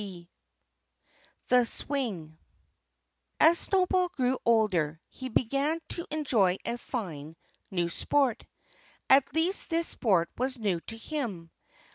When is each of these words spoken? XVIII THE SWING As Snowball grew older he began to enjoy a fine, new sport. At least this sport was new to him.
XVIII 0.03 0.29
THE 1.49 1.63
SWING 1.67 2.39
As 3.39 3.59
Snowball 3.59 4.09
grew 4.09 4.39
older 4.43 4.99
he 5.09 5.29
began 5.29 5.79
to 5.89 6.07
enjoy 6.09 6.57
a 6.65 6.79
fine, 6.79 7.35
new 7.69 7.87
sport. 7.87 8.43
At 9.11 9.31
least 9.35 9.69
this 9.69 9.87
sport 9.87 10.31
was 10.39 10.57
new 10.57 10.79
to 10.87 10.97
him. 10.97 11.51